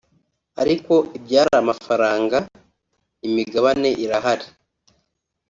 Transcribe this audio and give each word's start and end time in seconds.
ariko 0.61 0.93
ibyara 1.17 1.53
amafaranga…Imigabane 1.63 3.89
irahari 4.03 4.47